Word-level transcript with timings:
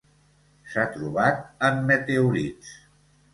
S'ha 0.71 0.85
trobat 0.95 1.43
en 1.69 1.79
meteorits. 1.91 2.73